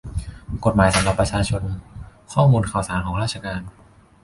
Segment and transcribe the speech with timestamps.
[0.65, 1.61] กฎหมายสำหรับประชาชน:
[2.33, 3.61] ข้อมูลข่าวสารของราชการ